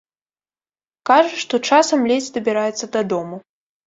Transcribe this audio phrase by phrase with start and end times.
[1.09, 3.39] Кажа, што часам ледзь дабіраецца дадому.